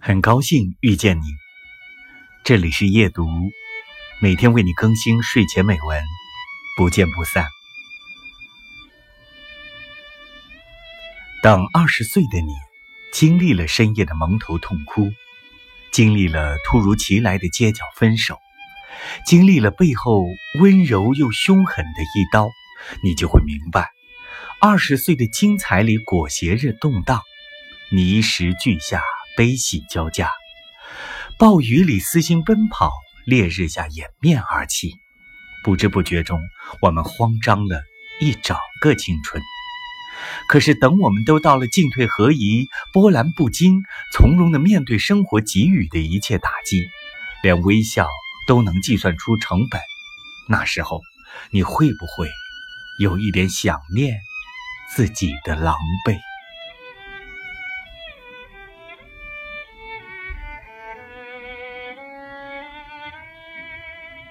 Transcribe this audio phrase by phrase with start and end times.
[0.00, 1.24] 很高兴遇见你，
[2.44, 3.26] 这里是夜读，
[4.22, 6.02] 每天为你更新睡前美文，
[6.76, 7.44] 不见不散。
[11.42, 12.52] 当二十岁的你
[13.12, 15.10] 经历了深夜的蒙头痛哭，
[15.90, 18.38] 经历了突如其来的街角分手，
[19.26, 20.24] 经历了背后
[20.60, 22.48] 温柔又凶狠的一刀，
[23.02, 23.90] 你就会明白，
[24.60, 27.20] 二十岁的精彩里裹挟着动荡，
[27.90, 29.02] 泥石俱下。
[29.38, 30.32] 悲喜交加，
[31.38, 32.90] 暴雨里私心奔跑，
[33.24, 34.96] 烈日下掩面而泣。
[35.62, 36.40] 不知不觉中，
[36.82, 37.80] 我们慌张了
[38.20, 39.40] 一整个青春。
[40.48, 46.88] 可是，等我们都到了进退合宜、波澜不惊、从容的面对生活给予的一切打击，
[47.40, 48.08] 连微笑
[48.48, 49.80] 都能计算出成本，
[50.48, 51.00] 那时候，
[51.52, 52.28] 你会不会
[52.98, 54.18] 有一点想念
[54.96, 56.18] 自己的狼狈？